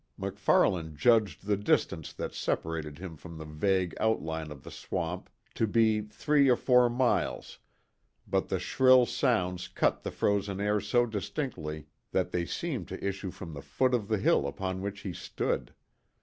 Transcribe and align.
MacFarlane 0.17 0.95
judged 0.97 1.45
the 1.45 1.55
distance 1.55 2.11
that 2.13 2.33
separated 2.33 2.97
him 2.97 3.15
from 3.17 3.37
the 3.37 3.45
vague 3.45 3.93
outline 3.99 4.49
of 4.49 4.63
the 4.63 4.71
swamp 4.71 5.29
to 5.53 5.67
be 5.67 6.01
three 6.01 6.49
or 6.49 6.55
four 6.55 6.89
miles, 6.89 7.59
but 8.27 8.47
the 8.49 8.57
shrill 8.57 9.05
sounds 9.05 9.67
cut 9.67 10.01
the 10.01 10.09
frozen 10.09 10.59
air 10.59 10.79
so 10.81 11.05
distinctly 11.05 11.85
that 12.13 12.31
they 12.31 12.47
seemed 12.47 12.87
to 12.87 13.07
issue 13.07 13.29
from 13.29 13.53
the 13.53 13.61
foot 13.61 13.93
of 13.93 14.07
the 14.07 14.17
hill 14.17 14.47
upon 14.47 14.81
which 14.81 15.01
he 15.01 15.13
stood. 15.13 15.71